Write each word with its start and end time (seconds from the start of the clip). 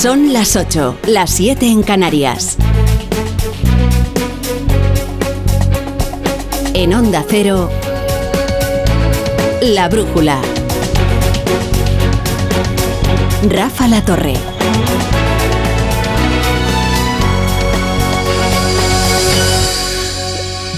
Son 0.00 0.32
las 0.32 0.54
8, 0.54 0.96
las 1.08 1.28
7 1.30 1.66
en 1.66 1.82
Canarias. 1.82 2.56
En 6.72 6.94
Onda 6.94 7.24
Cero, 7.28 7.68
La 9.60 9.88
Brújula. 9.88 10.40
Rafa 13.50 13.88
La 13.88 14.04
Torre. 14.04 14.34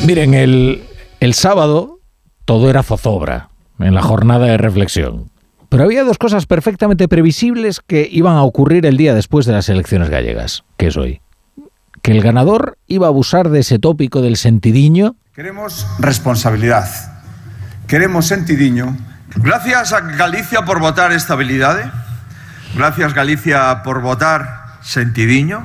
Miren, 0.07 0.32
el, 0.32 0.82
el 1.21 1.34
sábado 1.34 1.98
todo 2.46 2.71
era 2.71 2.82
zozobra 2.82 3.50
en 3.80 3.95
la 3.95 4.00
jornada 4.00 4.46
de 4.46 4.57
reflexión. 4.57 5.30
Pero 5.71 5.84
había 5.84 6.02
dos 6.02 6.18
cosas 6.18 6.46
perfectamente 6.46 7.07
previsibles 7.07 7.79
que 7.79 8.09
iban 8.11 8.34
a 8.36 8.43
ocurrir 8.43 8.86
el 8.86 8.96
día 8.96 9.14
después 9.14 9.46
de 9.46 9.53
las 9.53 9.68
elecciones 9.68 10.11
gallegas, 10.11 10.64
que 10.76 10.89
es 10.89 10.96
hoy. 10.96 11.21
Que 12.03 12.11
el 12.11 12.22
ganador 12.22 12.76
iba 12.89 13.07
a 13.07 13.11
abusar 13.11 13.50
de 13.50 13.61
ese 13.61 13.79
tópico 13.79 14.21
del 14.21 14.36
sentidiño. 14.36 15.14
Queremos 15.32 15.86
responsabilidad. 16.00 16.89
Queremos 17.86 18.26
sentidiño. 18.26 18.96
Gracias 19.36 19.93
a 19.93 20.00
Galicia 20.00 20.64
por 20.64 20.81
votar 20.81 21.12
estabilidad. 21.12 21.93
Gracias 22.75 23.14
Galicia 23.14 23.82
por 23.84 24.03
votar 24.03 24.79
sentidiño. 24.82 25.64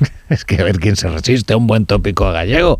Es 0.30 0.44
que 0.44 0.60
a 0.60 0.64
ver 0.64 0.78
quién 0.78 0.94
se 0.94 1.08
resiste 1.08 1.54
a 1.54 1.56
un 1.56 1.66
buen 1.66 1.86
tópico 1.86 2.30
gallego. 2.30 2.76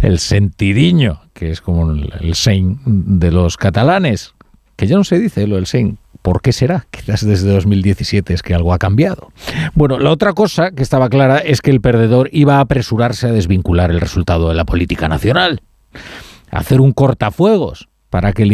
El 0.00 0.18
sentidiño, 0.18 1.20
que 1.34 1.50
es 1.50 1.60
como 1.60 1.90
el 1.92 2.34
sein 2.34 2.80
de 2.86 3.30
los 3.30 3.58
catalanes, 3.58 4.32
que 4.80 4.86
ya 4.86 4.96
no 4.96 5.04
se 5.04 5.18
dice 5.18 5.46
lo 5.46 5.56
del 5.56 5.66
sein. 5.66 5.98
¿Por 6.22 6.40
qué 6.40 6.54
será? 6.54 6.86
Quizás 6.90 7.22
desde 7.22 7.50
2017 7.50 8.32
es 8.32 8.42
que 8.42 8.54
algo 8.54 8.72
ha 8.72 8.78
cambiado. 8.78 9.30
Bueno, 9.74 9.98
la 9.98 10.10
otra 10.10 10.32
cosa 10.32 10.70
que 10.70 10.82
estaba 10.82 11.10
clara 11.10 11.36
es 11.36 11.60
que 11.60 11.70
el 11.70 11.82
perdedor 11.82 12.30
iba 12.32 12.56
a 12.56 12.60
apresurarse 12.60 13.26
a 13.26 13.32
desvincular 13.32 13.90
el 13.90 14.00
resultado 14.00 14.48
de 14.48 14.54
la 14.54 14.64
política 14.64 15.06
nacional. 15.06 15.60
hacer 16.50 16.80
un 16.80 16.92
cortafuegos 16.92 17.90
para 18.08 18.32
que 18.32 18.42
el 18.42 18.52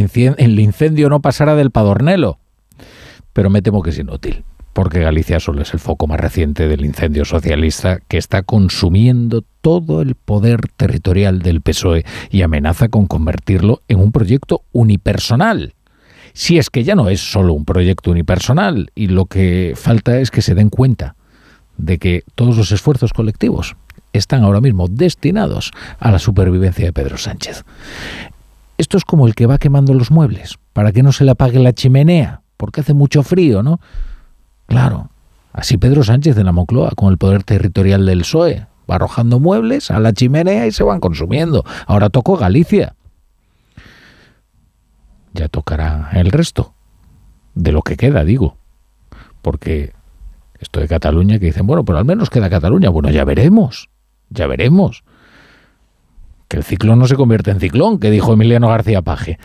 incendio 0.59 1.09
no 1.09 1.21
pasara 1.21 1.55
del 1.55 1.71
padornelo. 1.71 2.41
Pero 3.33 3.49
me 3.49 3.63
temo 3.63 3.81
que 3.81 3.91
es 3.91 3.99
inútil 4.01 4.43
porque 4.73 5.01
Galicia 5.01 5.41
solo 5.41 5.63
es 5.63 5.73
el 5.73 5.81
foco 5.81 6.07
más 6.07 6.21
reciente 6.21 6.69
del 6.69 6.85
incendio 6.85 7.25
socialista 7.25 8.01
que 8.09 8.19
está 8.19 8.43
consumiendo 8.43 9.43
todo 9.63 10.03
el 10.03 10.17
poder 10.17 10.61
territorial 10.77 11.39
del 11.39 11.63
PSOE 11.63 12.05
y 12.31 12.43
amenaza 12.43 12.89
con 12.89 13.07
convertirlo 13.07 13.81
en 13.89 14.01
un 14.01 14.13
proyecto 14.13 14.65
unipersonal. 14.73 15.76
Si 16.37 16.59
es 16.59 16.69
que 16.69 16.84
ya 16.84 16.95
no 16.95 17.09
es 17.09 17.33
solo 17.33 17.55
un 17.55 17.65
proyecto 17.65 18.11
unipersonal 18.11 18.91
y 18.95 19.06
lo 19.06 19.25
que 19.25 19.73
falta 19.75 20.20
es 20.20 20.31
que 20.31 20.43
se 20.43 20.55
den 20.55 20.69
cuenta 20.69 21.17
de 21.78 21.97
que 21.97 22.25
todos 22.34 22.59
los 22.59 22.73
esfuerzos 22.73 23.15
colectivos 23.15 23.75
están 24.12 24.45
ahora 24.45 24.61
mismo 24.61 24.87
destinados 24.87 25.70
a 25.98 26.11
la 26.11 26.19
supervivencia 26.19 26.84
de 26.84 26.93
Pedro 26.93 27.17
Sánchez. 27.17 27.65
Esto 28.77 28.98
es 28.98 29.06
como 29.06 29.27
el 29.27 29.34
que 29.34 29.47
va 29.47 29.56
quemando 29.56 29.95
los 29.95 30.11
muebles 30.11 30.56
para 30.75 30.93
que 30.93 31.03
no 31.03 31.11
se 31.11 31.25
le 31.25 31.31
apague 31.31 31.59
la 31.59 31.73
chimenea, 31.73 32.43
porque 32.59 32.83
hace 32.83 32.93
mucho 32.93 33.23
frío, 33.23 33.62
¿no? 33.62 33.81
Claro, 34.67 35.09
así 35.55 35.78
Pedro 35.78 36.05
Sánchez 36.05 36.37
de 36.37 36.45
la 36.45 36.53
Moncloa, 36.53 36.91
con 36.97 37.11
el 37.11 37.17
poder 37.17 37.45
territorial 37.45 38.05
del 38.05 38.21
PSOE, 38.21 38.67
va 38.91 38.97
arrojando 38.97 39.41
muebles 39.41 39.91
a 39.91 40.00
la 40.00 40.12
chimenea 40.12 40.67
y 40.67 40.73
se 40.73 40.84
van 40.84 41.00
consumiendo. 41.00 41.65
Ahora 41.87 42.11
tocó 42.11 42.37
Galicia. 42.37 42.95
Ya 45.37 45.48
tocará 45.48 46.11
el 46.12 46.31
resto, 46.31 46.75
de 47.55 47.73
lo 47.73 47.83
que 47.83 47.97
queda, 47.97 48.25
digo. 48.25 48.56
Porque 49.43 49.93
esto 50.59 50.81
de 50.81 50.89
Cataluña 50.89 51.39
que 51.39 51.47
dicen, 51.47 51.67
bueno, 51.67 51.84
pero 51.84 51.98
al 51.98 52.05
menos 52.05 52.31
queda 52.31 52.51
Cataluña. 52.51 52.89
Bueno, 52.91 53.11
ya 53.11 53.25
veremos, 53.25 53.91
ya 54.31 54.47
veremos. 54.47 55.05
Que 56.48 56.56
el 56.56 56.65
ciclón 56.65 56.99
no 56.99 57.06
se 57.06 57.16
convierte 57.16 57.50
en 57.50 57.61
ciclón, 57.61 57.99
que 57.99 58.11
dijo 58.11 58.33
Emiliano 58.33 58.69
García 58.69 59.03
Paje. 59.03 59.38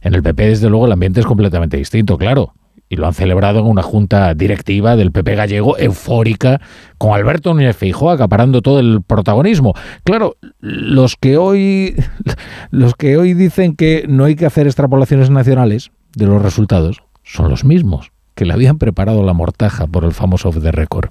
En 0.00 0.14
el 0.14 0.22
PP, 0.22 0.46
desde 0.46 0.68
luego, 0.68 0.86
el 0.86 0.92
ambiente 0.92 1.20
es 1.20 1.26
completamente 1.26 1.76
distinto, 1.76 2.16
claro 2.16 2.54
y 2.88 2.96
lo 2.96 3.06
han 3.06 3.14
celebrado 3.14 3.60
en 3.60 3.66
una 3.66 3.82
junta 3.82 4.34
directiva 4.34 4.96
del 4.96 5.12
PP 5.12 5.34
gallego 5.34 5.78
eufórica 5.78 6.60
con 6.98 7.12
Alberto 7.12 7.54
Núñez 7.54 7.76
Feijóo 7.76 8.10
acaparando 8.10 8.62
todo 8.62 8.78
el 8.78 9.02
protagonismo. 9.02 9.74
Claro, 10.04 10.36
los 10.60 11.16
que 11.16 11.36
hoy 11.36 11.96
los 12.70 12.94
que 12.94 13.16
hoy 13.16 13.34
dicen 13.34 13.76
que 13.76 14.04
no 14.08 14.24
hay 14.24 14.36
que 14.36 14.46
hacer 14.46 14.66
extrapolaciones 14.66 15.30
nacionales 15.30 15.90
de 16.14 16.26
los 16.26 16.42
resultados 16.42 17.02
son 17.22 17.50
los 17.50 17.64
mismos 17.64 18.12
que 18.34 18.44
le 18.44 18.52
habían 18.52 18.78
preparado 18.78 19.22
la 19.22 19.32
mortaja 19.32 19.86
por 19.86 20.04
el 20.04 20.12
famoso 20.12 20.48
off 20.48 20.60
the 20.60 20.72
record. 20.72 21.10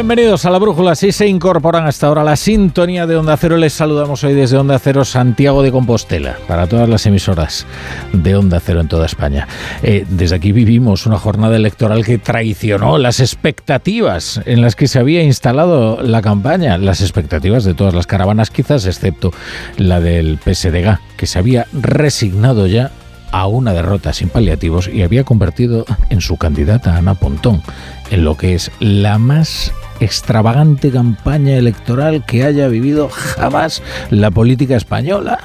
Bienvenidos 0.00 0.46
a 0.46 0.50
la 0.50 0.58
Brújula. 0.58 0.94
Si 0.94 1.12
se 1.12 1.28
incorporan 1.28 1.86
hasta 1.86 2.06
ahora 2.06 2.24
la 2.24 2.34
sintonía 2.34 3.06
de 3.06 3.18
Onda 3.18 3.36
Cero, 3.36 3.58
les 3.58 3.74
saludamos 3.74 4.24
hoy 4.24 4.32
desde 4.32 4.56
Onda 4.56 4.78
Cero 4.78 5.04
Santiago 5.04 5.62
de 5.62 5.70
Compostela, 5.70 6.38
para 6.48 6.66
todas 6.66 6.88
las 6.88 7.04
emisoras 7.04 7.66
de 8.14 8.34
Onda 8.34 8.60
Cero 8.60 8.80
en 8.80 8.88
toda 8.88 9.04
España. 9.04 9.46
Eh, 9.82 10.06
desde 10.08 10.36
aquí 10.36 10.52
vivimos 10.52 11.04
una 11.04 11.18
jornada 11.18 11.54
electoral 11.54 12.02
que 12.02 12.16
traicionó 12.16 12.96
las 12.96 13.20
expectativas 13.20 14.40
en 14.46 14.62
las 14.62 14.74
que 14.74 14.88
se 14.88 14.98
había 14.98 15.22
instalado 15.22 16.00
la 16.00 16.22
campaña, 16.22 16.78
las 16.78 17.02
expectativas 17.02 17.64
de 17.64 17.74
todas 17.74 17.92
las 17.92 18.06
caravanas, 18.06 18.50
quizás 18.50 18.86
excepto 18.86 19.34
la 19.76 20.00
del 20.00 20.38
PSDG, 20.38 20.98
que 21.18 21.26
se 21.26 21.38
había 21.38 21.66
resignado 21.74 22.66
ya 22.66 22.90
a 23.32 23.46
una 23.46 23.74
derrota 23.74 24.14
sin 24.14 24.30
paliativos 24.30 24.88
y 24.88 25.02
había 25.02 25.24
convertido 25.24 25.84
en 26.08 26.22
su 26.22 26.38
candidata 26.38 26.96
Ana 26.96 27.14
Pontón 27.14 27.62
en 28.10 28.24
lo 28.24 28.36
que 28.36 28.54
es 28.54 28.72
la 28.80 29.18
más 29.18 29.72
extravagante 30.00 30.90
campaña 30.90 31.56
electoral 31.56 32.24
que 32.24 32.44
haya 32.44 32.68
vivido 32.68 33.08
jamás 33.10 33.82
la 34.10 34.30
política 34.30 34.76
española. 34.76 35.38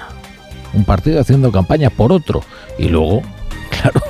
Un 0.73 0.85
partido 0.85 1.19
haciendo 1.19 1.51
campaña 1.51 1.89
por 1.89 2.11
otro 2.11 2.43
y 2.77 2.89
luego, 2.89 3.21
claro, 3.81 4.01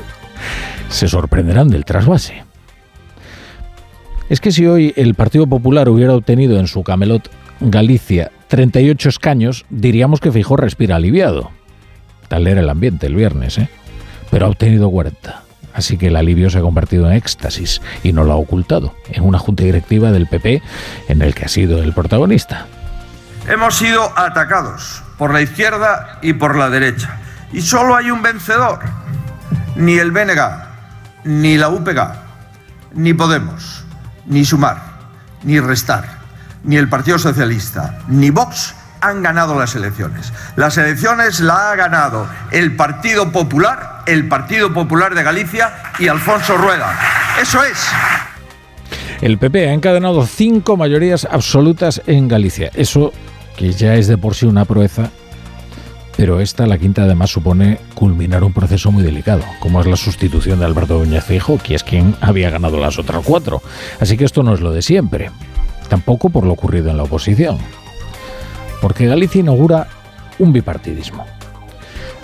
se 0.90 1.08
sorprenderán 1.08 1.70
del 1.70 1.86
trasvase. 1.86 2.44
Es 4.30 4.42
que 4.42 4.52
si 4.52 4.66
hoy 4.66 4.94
el 4.96 5.14
Partido 5.14 5.46
Popular 5.46 5.88
hubiera 5.88 6.16
obtenido 6.16 6.60
en 6.60 6.68
su 6.68 6.84
Camelot 6.84 7.30
Galicia 7.60 8.32
38 8.48 9.10
escaños, 9.10 9.66
diríamos 9.70 10.20
que 10.20 10.32
Fijó 10.32 10.58
respira 10.58 10.96
aliviado. 10.96 11.52
Tal 12.28 12.48
era 12.48 12.62
el 12.62 12.70
ambiente 12.70 13.06
el 13.06 13.16
viernes, 13.16 13.60
¿eh? 13.60 13.70
Pero 14.32 14.48
ha 14.48 14.50
obtenido 14.50 14.90
40. 14.90 15.45
Así 15.76 15.98
que 15.98 16.08
el 16.08 16.16
alivio 16.16 16.50
se 16.50 16.58
ha 16.60 16.62
convertido 16.62 17.08
en 17.08 17.14
éxtasis 17.14 17.82
y 18.02 18.14
no 18.14 18.24
lo 18.24 18.34
ha 18.34 18.38
ocultado 18.38 18.96
en 19.10 19.24
una 19.24 19.38
junta 19.38 19.64
directiva 19.64 20.12
del 20.12 20.28
PP 20.28 20.64
en 21.10 21.22
el 21.22 21.36
que 21.36 21.46
ha 21.46 21.50
sido 21.50 21.84
el 21.84 21.94
protagonista. 21.94 22.66
Hemos 23.48 23.76
sido 23.76 24.12
atacados 24.18 25.04
por 25.18 25.34
la 25.34 25.42
izquierda 25.42 26.20
y 26.22 26.34
por 26.34 26.56
la 26.56 26.70
derecha. 26.70 27.18
Y 27.52 27.62
solo 27.62 27.96
hay 27.96 28.10
un 28.10 28.22
vencedor. 28.22 28.80
Ni 29.76 29.98
el 29.98 30.12
BNG, 30.12 30.40
ni 31.26 31.58
la 31.58 31.70
UPG, 31.70 32.12
ni 32.94 33.14
Podemos, 33.14 33.84
ni 34.26 34.46
Sumar, 34.46 34.82
ni 35.44 35.60
Restar, 35.60 36.06
ni 36.64 36.78
el 36.78 36.90
Partido 36.90 37.20
Socialista, 37.20 38.00
ni 38.08 38.30
Vox 38.30 38.74
han 39.02 39.22
ganado 39.22 39.60
las 39.60 39.76
elecciones. 39.76 40.34
Las 40.56 40.78
elecciones 40.78 41.40
la 41.40 41.72
ha 41.72 41.76
ganado 41.76 42.28
el 42.52 42.76
Partido 42.76 43.32
Popular, 43.32 43.95
el 44.06 44.28
Partido 44.28 44.74
Popular 44.74 45.16
de 45.16 45.24
Galicia 45.24 45.74
y 46.00 46.08
Alfonso 46.08 46.58
Rueda. 46.58 46.98
Eso 47.42 47.64
es. 47.64 47.88
El 49.22 49.38
PP 49.38 49.70
ha 49.70 49.74
encadenado 49.74 50.26
cinco 50.26 50.78
mayorías 50.78 51.28
absolutas 51.30 52.02
en 52.08 52.28
Galicia. 52.28 52.72
Eso 52.74 53.14
que 53.58 53.72
ya 53.72 53.96
es 53.96 54.08
de 54.08 54.18
por 54.18 54.36
sí 54.36 54.46
una 54.46 54.66
proeza, 54.66 55.10
pero 56.18 56.40
esta, 56.40 56.66
la 56.66 56.78
quinta, 56.78 57.04
además 57.04 57.30
supone 57.30 57.80
culminar 57.94 58.44
un 58.44 58.54
proceso 58.54 58.92
muy 58.92 59.04
delicado, 59.04 59.44
como 59.60 59.80
es 59.80 59.88
la 59.88 59.96
sustitución 59.96 60.60
de 60.60 60.66
Alberto 60.66 60.98
Núñez 60.98 61.26
que 61.64 61.76
es 61.76 61.84
quien 61.84 62.16
había 62.22 62.50
ganado 62.50 62.78
las 62.78 63.00
otras 63.00 63.24
cuatro. 63.24 63.62
Así 64.00 64.18
que 64.18 64.26
esto 64.26 64.44
no 64.44 64.54
es 64.54 64.62
lo 64.62 64.72
de 64.72 64.82
siempre, 64.82 65.32
tampoco 65.90 66.30
por 66.30 66.46
lo 66.46 66.54
ocurrido 66.54 66.90
en 66.90 66.98
la 66.98 67.04
oposición 67.04 67.58
porque 68.86 69.08
Galicia 69.08 69.40
inaugura 69.40 69.88
un 70.38 70.54
bipartidismo. 70.54 71.26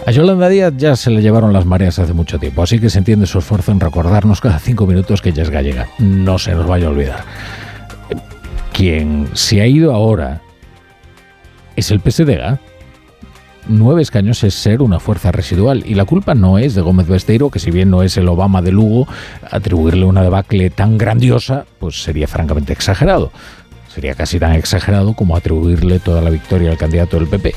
A 0.04 0.12
Yolanda 0.12 0.50
Díaz 0.50 0.74
ya 0.78 0.96
se 0.96 1.12
le 1.12 1.22
llevaron 1.22 1.54
las 1.54 1.66
mareas 1.66 2.00
hace 2.00 2.14
mucho 2.14 2.40
tiempo, 2.40 2.64
así 2.64 2.80
que 2.80 2.90
se 2.90 2.98
entiende 2.98 3.28
su 3.28 3.38
esfuerzo 3.38 3.72
en 3.72 3.80
recordarnos 3.80 4.42
cada 4.42 4.58
cinco 4.58 4.88
minutos 4.88 5.22
que 5.22 5.30
ella 5.30 5.44
es 5.44 5.52
gallega. 5.52 5.88
No 6.00 6.40
se 6.40 6.54
nos 6.54 6.68
vaya 6.68 6.88
a 6.88 6.90
olvidar. 6.90 7.24
Quien 8.74 9.30
se 9.34 9.62
ha 9.62 9.68
ido 9.68 9.94
ahora 9.94 10.42
es 11.76 11.92
el 11.92 12.02
PSDG. 12.02 12.58
nueve 13.68 14.02
escaños 14.02 14.44
es 14.44 14.56
ser 14.56 14.82
una 14.82 15.00
fuerza 15.00 15.32
residual. 15.32 15.84
Y 15.86 15.94
la 15.94 16.06
culpa 16.06 16.34
no 16.34 16.58
es 16.58 16.74
de 16.74 16.82
Gómez 16.82 17.08
Besteiro, 17.08 17.52
que 17.52 17.60
si 17.60 17.70
bien 17.70 17.92
no 17.92 18.02
es 18.02 18.18
el 18.18 18.28
Obama 18.28 18.64
de 18.64 18.72
Lugo, 18.72 19.08
atribuirle 19.52 20.06
una 20.06 20.24
debacle 20.24 20.72
tan 20.72 20.98
grandiosa, 20.98 21.66
pues 21.80 22.02
sería 22.02 22.28
francamente 22.28 22.74
exagerado. 22.74 23.32
Sería 23.94 24.16
casi 24.16 24.40
tan 24.40 24.54
exagerado 24.54 25.14
como 25.14 25.36
atribuirle 25.36 26.00
toda 26.00 26.22
la 26.22 26.32
victoria 26.32 26.72
al 26.72 26.78
candidato 26.78 27.20
del 27.20 27.28
PP. 27.28 27.54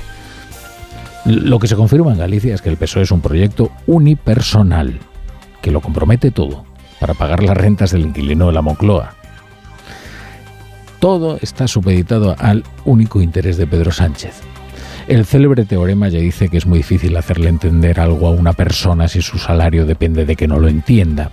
Lo 1.25 1.59
que 1.59 1.69
se 1.69 1.77
confirma 1.77 2.13
en 2.13 2.19
Galicia 2.19 2.55
es 2.55 2.61
que 2.61 2.69
el 2.69 2.77
PSOE 2.77 3.05
es 3.05 3.11
un 3.11 3.23
proyecto 3.23 3.71
unipersonal, 3.87 4.99
que 5.63 5.71
lo 5.71 5.81
compromete 5.81 6.31
todo 6.31 6.67
para 7.01 7.15
pagar 7.15 7.43
las 7.43 7.57
rentas 7.57 7.93
del 7.93 8.03
inquilino 8.03 8.47
de 8.47 8.53
la 8.53 8.63
Moncloa. 8.63 9.15
Todo 10.99 11.39
está 11.41 11.67
supeditado 11.67 12.37
al 12.39 12.65
único 12.85 13.23
interés 13.23 13.57
de 13.57 13.67
Pedro 13.67 13.91
Sánchez. 13.91 14.43
El 15.09 15.27
célebre 15.27 15.65
teorema 15.65 16.09
ya 16.09 16.19
dice 16.19 16.49
que 16.49 16.57
es 16.57 16.67
muy 16.67 16.79
difícil 16.79 17.17
hacerle 17.17 17.49
entender 17.49 18.01
algo 18.01 18.27
a 18.27 18.31
una 18.31 18.55
persona 18.55 19.09
si 19.09 19.21
su 19.21 19.39
salario 19.39 19.85
depende 19.87 20.25
de 20.25 20.37
que 20.37 20.49
no 20.49 20.59
lo 20.59 20.69
entienda. 20.69 21.31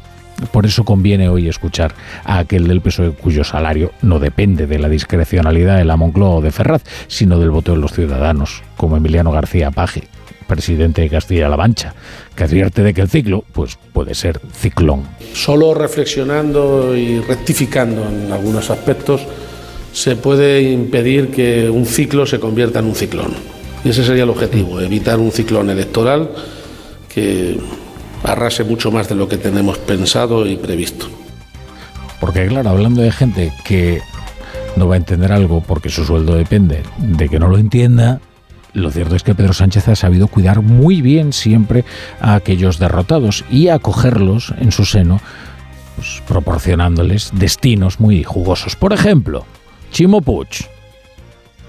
Por 0.52 0.66
eso 0.66 0.84
conviene 0.84 1.30
hoy 1.30 1.48
escuchar 1.48 1.94
a 2.24 2.40
aquel 2.40 2.68
del 2.68 2.82
PSOE 2.82 3.12
cuyo 3.12 3.44
salario 3.44 3.92
no 4.02 4.20
depende 4.20 4.68
de 4.68 4.80
la 4.80 4.90
discrecionalidad 4.90 5.78
de 5.78 5.86
la 5.86 5.98
Moncloa 5.98 6.36
o 6.38 6.42
de 6.42 6.52
Ferraz, 6.52 6.84
sino 7.08 7.40
del 7.40 7.52
voto 7.52 7.74
de 7.74 7.78
los 7.78 7.94
ciudadanos, 7.94 8.64
como 8.78 8.98
Emiliano 8.98 9.32
García 9.32 9.72
Paje, 9.72 10.08
presidente 10.48 11.02
de 11.02 11.10
Castilla-La 11.10 11.58
Mancha, 11.58 11.94
que 12.36 12.44
advierte 12.44 12.84
de 12.84 12.94
que 12.94 13.02
el 13.02 13.10
ciclo 13.10 13.44
pues, 13.54 13.78
puede 13.94 14.16
ser 14.16 14.42
ciclón. 14.54 15.04
Solo 15.34 15.74
reflexionando 15.74 16.96
y 16.96 17.20
rectificando 17.20 18.08
en 18.08 18.32
algunos 18.32 18.70
aspectos 18.70 19.22
se 19.94 20.16
puede 20.16 20.62
impedir 20.62 21.30
que 21.30 21.70
un 21.70 21.86
ciclo 21.86 22.26
se 22.26 22.40
convierta 22.40 22.80
en 22.80 22.86
un 22.86 22.96
ciclón. 22.96 23.34
Y 23.84 23.90
ese 23.90 24.04
sería 24.04 24.24
el 24.24 24.30
objetivo, 24.30 24.80
evitar 24.80 25.20
un 25.20 25.32
ciclón 25.32 25.70
electoral 25.70 26.30
que 27.14 27.58
arrase 28.24 28.64
mucho 28.64 28.92
más 28.92 29.10
de 29.10 29.16
lo 29.16 29.28
que 29.28 29.38
tenemos 29.38 29.78
pensado 29.78 30.46
y 30.46 30.58
previsto. 30.58 31.08
Porque 32.20 32.48
claro, 32.48 32.70
hablando 32.70 33.02
de 33.02 33.12
gente 33.12 33.52
que 33.66 34.02
no 34.76 34.88
va 34.88 34.96
a 34.96 34.98
entender 34.98 35.32
algo 35.32 35.62
porque 35.62 35.90
su 35.90 36.06
sueldo 36.06 36.36
depende 36.36 36.84
de 36.98 37.30
que 37.30 37.40
no 37.40 37.48
lo 37.48 37.58
entienda, 37.58 38.22
lo 38.74 38.92
cierto 38.92 39.16
es 39.16 39.24
que 39.24 39.36
Pedro 39.36 39.54
Sánchez 39.54 39.88
ha 39.88 39.96
sabido 39.96 40.28
cuidar 40.28 40.62
muy 40.62 41.02
bien 41.02 41.34
siempre 41.34 41.84
a 42.20 42.36
aquellos 42.36 42.80
derrotados 42.80 43.44
y 43.50 43.68
acogerlos 43.68 44.54
en 44.60 44.72
su 44.72 44.86
seno, 44.86 45.20
pues, 45.96 46.24
proporcionándoles 46.28 47.32
destinos 47.34 48.00
muy 48.00 48.24
jugosos. 48.24 48.76
Por 48.76 48.94
ejemplo, 48.94 49.46
Chimo 49.92 50.22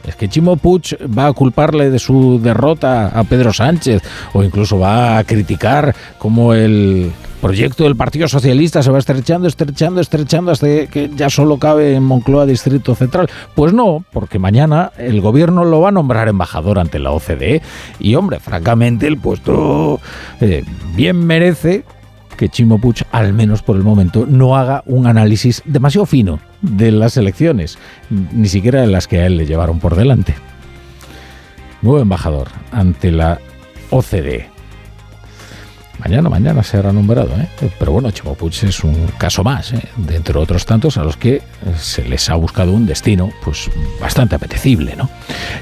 es 0.06 0.16
que 0.16 0.28
Chimo 0.28 0.56
Puig 0.56 0.96
va 1.16 1.26
a 1.26 1.32
culparle 1.32 1.90
de 1.90 1.98
su 1.98 2.40
derrota 2.42 3.08
a 3.08 3.24
Pedro 3.24 3.52
Sánchez 3.52 4.02
o 4.32 4.42
incluso 4.42 4.78
va 4.78 5.18
a 5.18 5.24
criticar 5.24 5.94
cómo 6.18 6.54
el 6.54 7.12
proyecto 7.40 7.84
del 7.84 7.96
Partido 7.96 8.28
Socialista 8.28 8.84
se 8.84 8.90
va 8.92 8.98
estrechando, 8.98 9.48
estrechando, 9.48 10.00
estrechando 10.00 10.52
hasta 10.52 10.86
que 10.86 11.10
ya 11.14 11.28
solo 11.28 11.58
cabe 11.58 11.94
en 11.94 12.04
Moncloa 12.04 12.46
Distrito 12.46 12.94
Central. 12.94 13.28
Pues 13.56 13.72
no, 13.72 14.04
porque 14.12 14.38
mañana 14.38 14.92
el 14.96 15.20
gobierno 15.20 15.64
lo 15.64 15.80
va 15.80 15.88
a 15.88 15.92
nombrar 15.92 16.28
embajador 16.28 16.78
ante 16.78 17.00
la 17.00 17.10
OCDE 17.10 17.60
y 17.98 18.14
hombre, 18.14 18.38
francamente 18.38 19.08
el 19.08 19.18
puesto 19.18 20.00
eh, 20.40 20.64
bien 20.94 21.26
merece 21.26 21.84
que 22.36 22.48
Chimo 22.48 22.78
Puig, 22.78 23.04
al 23.10 23.32
menos 23.32 23.62
por 23.62 23.76
el 23.76 23.82
momento, 23.82 24.24
no 24.26 24.56
haga 24.56 24.84
un 24.86 25.06
análisis 25.06 25.62
demasiado 25.64 26.06
fino 26.06 26.38
de 26.62 26.92
las 26.92 27.16
elecciones, 27.16 27.78
ni 28.10 28.48
siquiera 28.48 28.80
de 28.80 28.86
las 28.86 29.06
que 29.06 29.18
a 29.18 29.26
él 29.26 29.36
le 29.36 29.46
llevaron 29.46 29.80
por 29.80 29.96
delante. 29.96 30.34
Nuevo 31.82 32.00
embajador 32.00 32.48
ante 32.70 33.10
la 33.10 33.40
OCDE. 33.90 34.52
Mañana, 35.98 36.28
mañana 36.28 36.62
será 36.64 36.92
nombrado, 36.92 37.30
¿eh? 37.36 37.48
pero 37.78 37.92
bueno, 37.92 38.10
Chimo 38.10 38.34
Puig 38.34 38.52
es 38.64 38.82
un 38.82 39.06
caso 39.18 39.44
más, 39.44 39.72
¿eh? 39.72 39.82
de 39.96 40.20
otros 40.36 40.66
tantos 40.66 40.96
a 40.96 41.04
los 41.04 41.16
que 41.16 41.42
se 41.78 42.02
les 42.04 42.28
ha 42.28 42.34
buscado 42.34 42.72
un 42.72 42.86
destino 42.86 43.30
pues 43.44 43.70
bastante 44.00 44.34
apetecible. 44.34 44.96
¿no? 44.96 45.08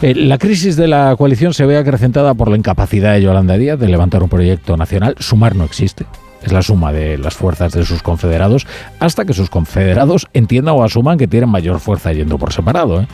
Eh, 0.00 0.14
la 0.14 0.38
crisis 0.38 0.76
de 0.76 0.88
la 0.88 1.14
coalición 1.17 1.53
se 1.53 1.67
ve 1.67 1.76
acrecentada 1.76 2.32
por 2.32 2.49
la 2.49 2.56
incapacidad 2.56 3.14
de 3.14 3.23
Yolanda 3.23 3.58
Díaz 3.58 3.79
de 3.79 3.88
levantar 3.88 4.23
un 4.23 4.31
proyecto 4.31 4.79
nacional. 4.79 5.14
Sumar 5.19 5.56
no 5.56 5.64
existe, 5.64 6.06
es 6.43 6.53
la 6.53 6.63
suma 6.63 6.93
de 6.93 7.19
las 7.19 7.35
fuerzas 7.35 7.73
de 7.73 7.85
sus 7.85 8.03
confederados 8.03 8.67
hasta 8.99 9.25
que 9.25 9.33
sus 9.33 9.51
confederados 9.51 10.29
entiendan 10.33 10.75
o 10.77 10.85
asuman 10.85 11.19
que 11.19 11.29
tienen 11.29 11.51
mayor 11.51 11.81
fuerza 11.81 12.13
yendo 12.13 12.39
por 12.39 12.53
separado. 12.53 13.03
¿eh? 13.03 13.07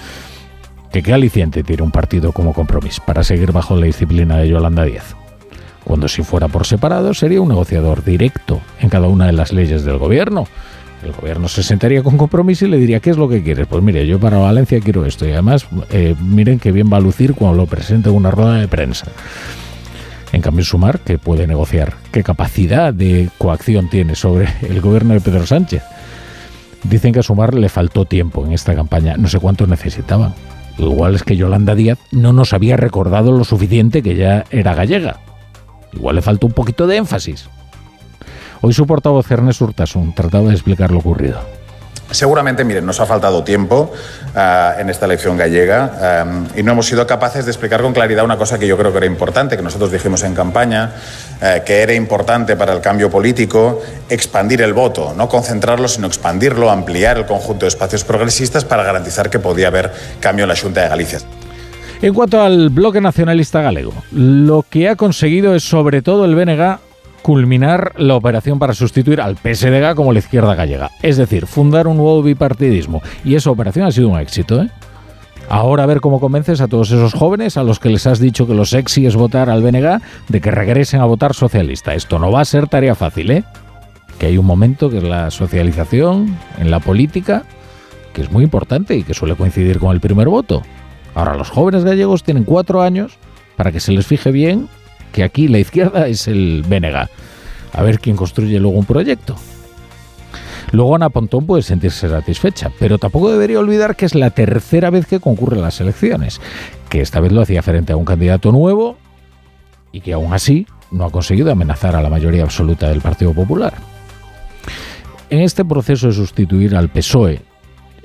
Que 0.93 1.03
qué 1.03 1.13
aliciente 1.13 1.63
tiene 1.63 1.83
un 1.83 1.91
partido 1.91 2.33
como 2.33 2.53
compromiso 2.53 3.03
para 3.07 3.25
seguir 3.25 3.53
bajo 3.53 3.77
la 3.77 3.87
disciplina 3.87 4.39
de 4.39 4.49
Yolanda 4.49 4.85
Díaz. 4.85 5.15
Cuando 5.85 6.09
si 6.09 6.23
fuera 6.23 6.49
por 6.49 6.67
separado 6.67 7.15
sería 7.15 7.41
un 7.41 7.49
negociador 7.49 8.03
directo 8.03 8.61
en 8.81 8.89
cada 8.89 9.07
una 9.07 9.27
de 9.27 9.33
las 9.33 9.53
leyes 9.53 9.85
del 9.85 9.99
gobierno. 9.99 10.47
El 11.05 11.13
gobierno 11.13 11.47
se 11.47 11.63
sentaría 11.63 12.03
con 12.03 12.17
compromiso 12.17 12.67
y 12.67 12.69
le 12.69 12.79
diría, 12.79 13.01
¿qué 13.01 13.11
es 13.11 13.17
lo 13.17 13.29
que 13.29 13.43
quieres? 13.43 13.67
Pues 13.69 13.83
mire, 13.83 14.07
yo 14.07 14.19
para 14.19 14.39
Valencia 14.39 14.81
quiero 14.81 15.05
esto 15.05 15.27
y 15.27 15.33
además 15.33 15.69
eh, 15.91 16.17
miren 16.21 16.59
qué 16.59 16.73
bien 16.73 16.91
va 16.93 16.97
a 16.97 17.01
lucir 17.01 17.35
cuando 17.35 17.59
lo 17.59 17.67
presente 17.67 18.09
en 18.09 18.17
una 18.17 18.31
rueda 18.31 18.55
de 18.55 18.67
prensa. 18.67 19.07
En 20.37 20.43
cambio, 20.43 20.67
Sumar, 20.67 21.01
que 21.01 21.17
puede 21.17 21.47
negociar, 21.47 21.95
qué 22.13 22.23
capacidad 22.23 22.93
de 22.93 23.31
coacción 23.39 23.89
tiene 23.89 24.15
sobre 24.15 24.47
el 24.69 24.83
gobierno 24.83 25.15
de 25.15 25.23
Pedro 25.23 25.47
Sánchez. 25.47 25.83
Dicen 26.83 27.15
que 27.15 27.21
a 27.21 27.23
Sumar 27.23 27.55
le 27.55 27.71
faltó 27.71 28.05
tiempo 28.05 28.45
en 28.45 28.53
esta 28.53 28.75
campaña, 28.75 29.17
no 29.17 29.29
sé 29.29 29.39
cuánto 29.39 29.67
necesitaban. 29.67 30.35
Igual 30.77 31.15
es 31.15 31.23
que 31.23 31.39
Yolanda 31.39 31.75
Díaz 31.75 31.99
no 32.13 32.35
nos 32.35 32.53
había 32.53 32.77
recordado 32.77 33.33
lo 33.33 33.45
suficiente 33.45 34.03
que 34.03 34.15
ya 34.15 34.45
era 34.51 34.75
gallega. 34.75 35.21
Igual 35.95 36.17
le 36.17 36.23
faltó 36.23 36.49
un 36.49 36.53
poquito 36.53 36.87
de 36.87 36.99
énfasis. 36.99 37.49
Hoy 38.61 38.75
su 38.75 38.87
portavoz 38.87 39.31
Ernest 39.31 39.63
Urtasun 39.63 40.15
trataba 40.15 40.49
de 40.49 40.55
explicar 40.55 40.91
lo 40.91 40.99
ocurrido. 40.99 41.41
Seguramente, 42.11 42.65
miren, 42.65 42.87
nos 42.87 43.01
ha 43.01 43.07
faltado 43.07 43.43
tiempo 43.43 43.93
uh, 44.35 44.81
en 44.81 44.89
esta 44.91 45.07
elección 45.07 45.37
gallega 45.37 46.25
um, 46.25 46.47
y 46.57 46.63
no 46.63 46.73
hemos 46.73 46.87
sido 46.87 47.07
capaces 47.07 47.45
de 47.45 47.51
explicar 47.51 47.83
con 47.83 47.93
claridad 47.93 48.25
una 48.25 48.37
cosa 48.37 48.59
que 48.59 48.67
yo 48.67 48.79
creo 48.79 48.93
que 48.93 48.99
era 48.99 49.07
importante, 49.07 49.57
que 49.57 49.63
nosotros 49.63 49.91
dijimos 49.91 50.23
en 50.23 50.35
campaña, 50.35 50.93
uh, 51.41 51.65
que 51.65 51.83
era 51.83 51.95
importante 51.95 52.55
para 52.55 52.73
el 52.73 52.81
cambio 52.81 53.11
político 53.11 53.83
expandir 54.09 54.63
el 54.63 54.73
voto, 54.73 55.15
no 55.17 55.29
concentrarlo, 55.29 55.89
sino 55.89 56.07
expandirlo, 56.07 56.71
ampliar 56.71 57.19
el 57.19 57.27
conjunto 57.27 57.65
de 57.65 57.69
espacios 57.69 58.05
progresistas 58.05 58.65
para 58.65 58.85
garantizar 58.85 59.29
que 59.29 59.41
podía 59.41 59.69
haber 59.69 59.93
cambio 60.21 60.45
en 60.45 60.51
la 60.51 60.57
Junta 60.57 60.83
de 60.83 60.89
Galicia. 60.89 61.19
En 62.03 62.15
cuanto 62.15 62.41
al 62.41 62.69
bloque 62.69 63.01
nacionalista 63.01 63.63
galego, 63.63 63.95
lo 64.13 64.65
que 64.69 64.89
ha 64.89 64.97
conseguido 64.97 65.55
es 65.55 65.65
sobre 65.65 66.03
todo 66.03 66.25
el 66.25 66.35
BNG 66.35 66.86
culminar 67.27 67.93
la 67.97 68.15
operación 68.15 68.61
para 68.61 68.73
sustituir 68.73 69.21
al 69.21 69.35
PSDG 69.35 69.97
como 69.97 70.13
la 70.13 70.21
izquierda 70.21 70.55
gallega. 70.55 70.93
Es 71.03 71.17
decir, 71.17 71.47
fundar 71.47 71.89
un 71.89 71.97
nuevo 71.97 72.23
bipartidismo. 72.23 73.03
Y 73.25 73.35
esa 73.35 73.51
operación 73.51 73.85
ha 73.85 73.91
sido 73.91 74.11
un 74.11 74.21
éxito, 74.21 74.63
¿eh? 74.63 74.71
Ahora 75.49 75.83
a 75.83 75.87
ver 75.87 76.01
cómo 76.01 76.21
convences 76.21 76.61
a 76.61 76.69
todos 76.69 76.93
esos 76.93 77.15
jóvenes 77.15 77.57
a 77.57 77.65
los 77.65 77.81
que 77.81 77.91
les 77.91 78.07
has 78.07 78.21
dicho 78.21 78.47
que 78.47 78.55
lo 78.55 78.65
sexy 78.65 79.07
es 79.07 79.17
votar 79.17 79.51
al 79.51 79.61
BNG 79.61 80.01
de 80.29 80.41
que 80.41 80.53
regresen 80.53 81.01
a 81.01 81.05
votar 81.05 81.35
socialista. 81.35 81.95
Esto 81.95 82.21
no 82.21 82.31
va 82.31 82.43
a 82.43 82.45
ser 82.45 82.69
tarea 82.69 82.95
fácil, 82.95 83.33
¿eh? 83.33 83.43
Que 84.21 84.27
hay 84.27 84.39
un 84.39 84.47
momento 84.47 84.89
que 84.89 84.99
es 84.99 85.03
la 85.03 85.33
socialización 85.33 86.39
en 86.61 86.71
la 86.71 86.79
política, 86.79 87.43
que 88.13 88.23
es 88.23 88.31
muy 88.31 88.45
importante 88.45 88.95
y 88.95 89.03
que 89.03 89.15
suele 89.15 89.35
coincidir 89.35 89.81
con 89.81 89.91
el 89.91 90.01
primer 90.01 90.29
voto. 90.29 90.63
Ahora 91.17 91.35
los 91.35 91.51
jóvenes 91.51 91.83
gallegos 91.83 92.23
tienen 92.23 92.45
cuatro 92.45 92.83
años 92.83 93.19
para 93.57 93.73
que 93.73 93.81
se 93.81 93.91
les 93.91 94.07
fije 94.07 94.31
bien 94.31 94.69
que 95.17 95.25
aquí 95.25 95.49
la 95.49 95.59
izquierda 95.59 96.09
es 96.09 96.29
el 96.29 96.63
Bénega. 96.69 97.09
A 97.73 97.83
ver 97.83 98.01
quién 98.01 98.17
construye 98.17 98.61
luego 98.61 98.77
un 98.77 98.85
proyecto. 98.85 99.35
Luego 100.73 100.95
Ana 100.95 101.09
Pontón 101.09 101.47
puede 101.47 101.63
sentirse 101.63 102.07
satisfecha, 102.07 102.71
pero 102.79 102.99
tampoco 102.99 103.33
debería 103.33 103.59
olvidar 103.59 103.97
que 103.97 104.05
es 104.05 104.15
la 104.15 104.29
tercera 104.29 104.91
vez 104.91 105.07
que 105.07 105.19
concurre 105.19 105.57
las 105.57 105.81
elecciones, 105.81 106.39
que 106.91 107.01
esta 107.01 107.21
vez 107.21 107.33
lo 107.33 107.41
hacía 107.41 107.63
frente 107.63 107.95
a 107.95 107.97
un 107.97 108.05
candidato 108.05 108.53
nuevo 108.53 108.99
y 109.91 110.03
que 110.03 110.13
aún 110.13 110.35
así 110.35 110.67
no 110.91 111.07
ha 111.07 111.11
conseguido 111.11 111.51
amenazar 111.51 111.97
a 111.97 112.03
la 112.03 112.11
mayoría 112.11 112.43
absoluta 112.43 112.91
del 112.91 113.01
Partido 113.01 113.33
Popular. 113.33 113.73
En 115.31 115.41
este 115.41 115.65
proceso 115.65 116.09
de 116.09 116.13
sustituir 116.13 116.77
al 116.77 116.91
PSOE 116.91 117.41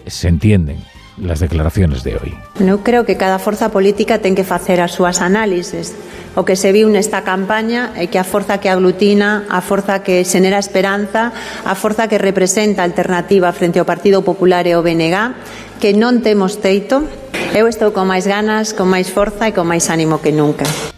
se 0.08 0.30
entienden 0.30 0.78
las 1.22 1.40
declaraciones 1.40 2.04
de 2.04 2.18
hoy. 2.18 2.34
Eu 2.60 2.82
creo 2.82 3.06
que 3.06 3.16
cada 3.16 3.40
forza 3.40 3.70
política 3.70 4.20
ten 4.20 4.34
que 4.34 4.44
facer 4.44 4.82
as 4.82 4.92
súas 4.92 5.22
análises. 5.22 5.94
O 6.34 6.44
que 6.48 6.56
se 6.56 6.72
viu 6.72 6.90
nesta 6.90 7.22
campaña 7.22 7.94
é 7.96 8.08
que 8.10 8.18
a 8.18 8.26
forza 8.26 8.58
que 8.58 8.72
aglutina, 8.72 9.46
a 9.52 9.62
forza 9.62 10.02
que 10.02 10.26
xenera 10.26 10.58
esperanza, 10.58 11.32
a 11.64 11.76
forza 11.76 12.08
que 12.10 12.18
representa 12.18 12.84
alternativa 12.84 13.52
frente 13.54 13.78
ao 13.78 13.86
Partido 13.86 14.26
Popular 14.26 14.66
e 14.66 14.74
ao 14.74 14.84
BNG, 14.84 15.80
que 15.80 15.94
non 15.94 16.24
temos 16.26 16.58
teito, 16.60 17.06
eu 17.54 17.68
estou 17.68 17.92
con 17.92 18.08
máis 18.08 18.26
ganas, 18.26 18.72
con 18.74 18.88
máis 18.88 19.12
forza 19.12 19.48
e 19.48 19.56
con 19.56 19.68
máis 19.68 19.92
ánimo 19.92 20.24
que 20.24 20.32
nunca. 20.32 20.91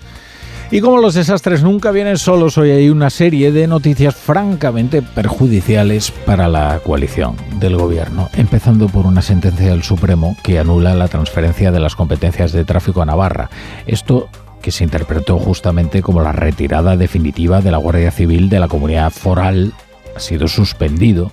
Y 0.73 0.81
como 0.81 0.97
los 0.97 1.13
desastres 1.13 1.61
nunca 1.61 1.91
vienen 1.91 2.17
solos, 2.17 2.57
hoy 2.57 2.71
hay 2.71 2.89
una 2.89 3.11
serie 3.11 3.51
de 3.51 3.67
noticias 3.67 4.15
francamente 4.15 5.03
perjudiciales 5.03 6.09
para 6.09 6.47
la 6.47 6.79
coalición 6.83 7.35
del 7.59 7.77
gobierno, 7.77 8.27
empezando 8.33 8.89
por 8.89 9.05
una 9.05 9.21
sentencia 9.21 9.69
del 9.69 9.83
Supremo 9.83 10.35
que 10.41 10.57
anula 10.57 10.95
la 10.95 11.09
transferencia 11.09 11.71
de 11.71 11.79
las 11.79 11.95
competencias 11.95 12.53
de 12.53 12.65
tráfico 12.65 13.03
a 13.03 13.05
Navarra. 13.05 13.51
Esto 13.85 14.29
que 14.63 14.71
se 14.71 14.83
interpretó 14.83 15.37
justamente 15.37 16.01
como 16.01 16.21
la 16.21 16.31
retirada 16.31 16.97
definitiva 16.97 17.61
de 17.61 17.69
la 17.69 17.77
Guardia 17.77 18.09
Civil 18.09 18.49
de 18.49 18.59
la 18.59 18.67
comunidad 18.67 19.11
foral, 19.11 19.73
ha 20.15 20.19
sido 20.19 20.47
suspendido 20.47 21.31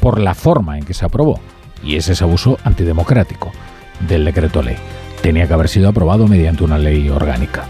por 0.00 0.18
la 0.18 0.34
forma 0.34 0.78
en 0.78 0.86
que 0.86 0.94
se 0.94 1.04
aprobó, 1.04 1.38
y 1.84 1.96
es 1.96 2.08
ese 2.08 2.24
abuso 2.24 2.56
antidemocrático 2.64 3.52
del 4.08 4.24
decreto 4.24 4.62
ley. 4.62 4.76
Tenía 5.20 5.46
que 5.46 5.52
haber 5.52 5.68
sido 5.68 5.90
aprobado 5.90 6.26
mediante 6.26 6.64
una 6.64 6.78
ley 6.78 7.10
orgánica. 7.10 7.66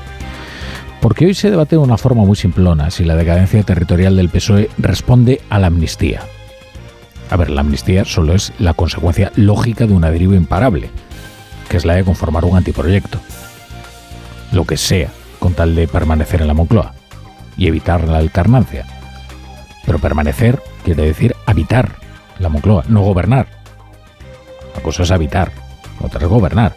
Porque 1.01 1.27
hoy 1.27 1.35
se 1.35 1.51
debate 1.51 1.77
de 1.77 1.83
una 1.83 1.97
forma 1.97 2.25
muy 2.25 2.37
simplona 2.37 2.91
si 2.91 3.05
la 3.05 3.15
decadencia 3.15 3.63
territorial 3.63 4.17
del 4.17 4.31
PSOE 4.31 4.69
responde 4.79 5.41
a 5.49 5.59
la 5.59 5.69
amnistía. 5.69 6.23
A 7.31 7.37
ver, 7.37 7.51
la 7.51 7.61
amnistía 7.61 8.05
solo 8.05 8.35
es 8.35 8.53
la 8.59 8.75
consecuencia 8.75 9.31
lógica 9.37 9.87
de 9.87 9.93
una 9.93 10.11
deriva 10.11 10.35
imparable, 10.35 10.91
que 11.69 11.77
es 11.77 11.85
la 11.85 11.95
de 11.95 12.05
conformar 12.05 12.45
un 12.45 12.57
antiproyecto. 12.57 13.21
Lo 14.51 14.65
que 14.65 14.77
sea, 14.77 15.11
con 15.39 15.55
tal 15.55 15.75
de 15.77 15.87
permanecer 15.87 16.41
en 16.41 16.49
la 16.49 16.55
Moncloa 16.55 16.95
y 17.57 17.69
evitar 17.69 18.09
la 18.09 18.19
alternancia. 18.19 18.85
Pero 19.87 20.01
permanecer 20.01 20.61
quiere 20.85 21.05
decir 21.05 21.37
habitar 21.47 21.93
la 22.41 22.49
Moncloa, 22.49 22.85
no 22.89 23.03
gobernar. 23.03 23.47
La 24.75 24.83
cosa 24.83 25.05
es 25.05 25.11
habitar, 25.13 25.53
otra 26.01 26.23
es 26.23 26.29
gobernar. 26.29 26.75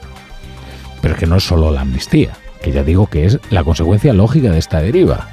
Pero 1.01 1.15
es 1.15 1.19
que 1.19 1.27
no 1.27 1.37
es 1.37 1.43
solo 1.43 1.71
la 1.71 1.81
amnistía 1.81 2.33
que 2.61 2.71
ya 2.71 2.83
digo 2.83 3.07
que 3.07 3.25
es 3.25 3.39
la 3.49 3.63
consecuencia 3.63 4.13
lógica 4.13 4.51
de 4.51 4.59
esta 4.59 4.81
deriva. 4.81 5.27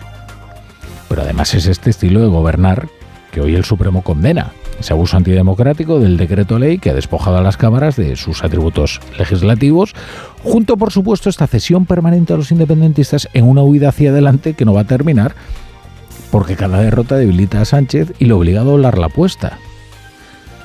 Pero 1.08 1.22
además 1.22 1.54
es 1.54 1.66
este 1.66 1.90
estilo 1.90 2.20
de 2.20 2.28
gobernar 2.28 2.88
que 3.30 3.40
hoy 3.40 3.54
el 3.54 3.64
Supremo 3.64 4.02
condena, 4.02 4.52
ese 4.80 4.92
abuso 4.92 5.16
antidemocrático 5.16 5.98
del 6.00 6.16
decreto 6.16 6.58
ley 6.58 6.78
que 6.78 6.90
ha 6.90 6.94
despojado 6.94 7.36
a 7.36 7.42
las 7.42 7.56
cámaras 7.56 7.96
de 7.96 8.16
sus 8.16 8.42
atributos 8.42 9.00
legislativos, 9.18 9.94
junto 10.42 10.76
por 10.76 10.92
supuesto 10.92 11.28
esta 11.28 11.46
cesión 11.46 11.84
permanente 11.84 12.32
a 12.32 12.36
los 12.36 12.52
independentistas 12.52 13.28
en 13.34 13.44
una 13.44 13.62
huida 13.62 13.90
hacia 13.90 14.10
adelante 14.10 14.54
que 14.54 14.64
no 14.64 14.74
va 14.74 14.82
a 14.82 14.86
terminar, 14.86 15.34
porque 16.30 16.56
cada 16.56 16.80
derrota 16.80 17.16
debilita 17.16 17.60
a 17.60 17.64
Sánchez 17.64 18.12
y 18.18 18.26
lo 18.26 18.38
obliga 18.38 18.60
a 18.60 18.64
doblar 18.64 18.98
la 18.98 19.06
apuesta. 19.06 19.58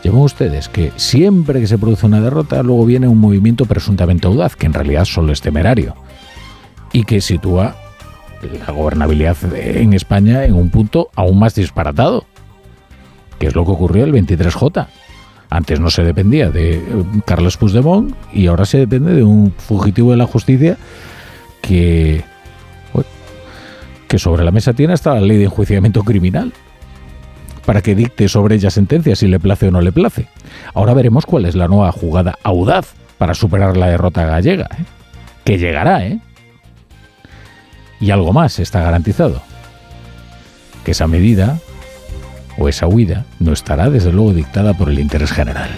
Llevan 0.04 0.22
ustedes 0.22 0.68
que 0.68 0.92
siempre 0.98 1.62
que 1.62 1.68
se 1.68 1.78
produce 1.78 2.06
una 2.06 2.20
derrota, 2.20 2.62
luego 2.62 2.86
viene 2.86 3.08
un 3.08 3.20
movimiento 3.20 3.66
presuntamente 3.66 4.28
audaz, 4.28 4.58
que 4.58 4.66
en 4.66 4.74
realidad 4.74 5.06
solo 5.06 5.32
es 5.32 5.40
temerario 5.40 5.96
y 6.94 7.04
que 7.04 7.20
sitúa 7.20 7.76
la 8.66 8.72
gobernabilidad 8.72 9.36
en 9.56 9.94
España 9.94 10.46
en 10.46 10.54
un 10.54 10.70
punto 10.70 11.10
aún 11.16 11.40
más 11.40 11.56
disparatado, 11.56 12.26
que 13.40 13.48
es 13.48 13.56
lo 13.56 13.66
que 13.66 13.72
ocurrió 13.72 14.06
el 14.06 14.14
23J. 14.14 14.88
Antes 15.50 15.80
no 15.80 15.90
se 15.90 16.04
dependía 16.04 16.50
de 16.50 16.76
eh, 16.76 16.82
Carlos 17.26 17.58
Puigdemont 17.58 18.16
y 18.34 18.48
ahora 18.48 18.66
se 18.66 18.80
depende 18.80 19.14
de 19.14 19.24
un 19.24 19.52
fugitivo 19.52 20.12
de 20.12 20.18
la 20.18 20.26
justicia 20.26 20.78
que, 21.62 22.24
que 24.08 24.20
sobre 24.20 24.44
la 24.44 24.52
mesa 24.52 24.74
tiene 24.74 24.94
hasta 24.94 25.14
la 25.14 25.22
ley 25.22 25.38
de 25.38 25.46
enjuiciamiento 25.46 26.04
criminal 26.04 26.54
para 27.66 27.82
que 27.82 27.96
dicte 27.96 28.28
sobre 28.28 28.56
ella 28.56 28.70
sentencia 28.70 29.16
si 29.16 29.28
le 29.28 29.40
place 29.40 29.68
o 29.68 29.72
no 29.72 29.82
le 29.82 29.92
place. 29.92 30.28
Ahora 30.74 30.94
veremos 30.94 31.26
cuál 31.26 31.46
es 31.46 31.56
la 31.56 31.68
nueva 31.68 31.92
jugada 31.92 32.38
audaz 32.44 32.94
para 33.18 33.34
superar 33.34 33.78
la 33.78 33.88
derrota 33.88 34.26
gallega, 34.26 34.68
¿eh? 34.78 34.84
que 35.46 35.58
llegará, 35.58 36.06
¿eh? 36.06 36.20
Y 38.04 38.12
algo 38.12 38.34
más 38.34 38.60
está 38.60 38.82
garantizado, 38.82 39.42
que 40.84 40.92
esa 40.92 41.08
medida 41.08 41.58
o 42.58 42.68
esa 42.68 42.86
huida 42.86 43.24
no 43.40 43.54
estará 43.54 43.90
desde 43.90 44.12
luego 44.12 44.34
dictada 44.34 44.74
por 44.74 44.90
el 44.90 45.00
interés 45.00 45.32
general. 45.32 45.70